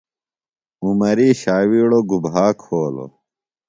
عمری 0.85 1.29
شاویڑو 1.41 1.99
گُبھا 2.09 2.45
کھولو؟ 2.61 3.05